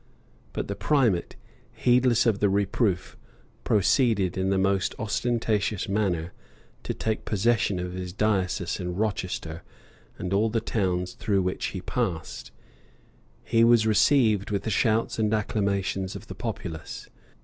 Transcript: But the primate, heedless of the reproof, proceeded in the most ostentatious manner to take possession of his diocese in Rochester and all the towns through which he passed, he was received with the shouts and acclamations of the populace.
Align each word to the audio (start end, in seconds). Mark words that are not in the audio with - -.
But 0.51 0.67
the 0.67 0.73
primate, 0.75 1.35
heedless 1.73 2.25
of 2.25 2.39
the 2.39 2.49
reproof, 2.49 3.15
proceeded 3.63 4.35
in 4.35 4.49
the 4.49 4.57
most 4.57 4.95
ostentatious 4.97 5.87
manner 5.87 6.33
to 6.81 6.95
take 6.95 7.23
possession 7.23 7.77
of 7.77 7.93
his 7.93 8.11
diocese 8.11 8.79
in 8.79 8.95
Rochester 8.95 9.61
and 10.17 10.33
all 10.33 10.49
the 10.49 10.59
towns 10.59 11.13
through 11.13 11.43
which 11.43 11.65
he 11.67 11.81
passed, 11.81 12.49
he 13.43 13.63
was 13.63 13.85
received 13.85 14.49
with 14.49 14.63
the 14.63 14.71
shouts 14.71 15.19
and 15.19 15.31
acclamations 15.35 16.15
of 16.15 16.25
the 16.25 16.33
populace. 16.33 17.07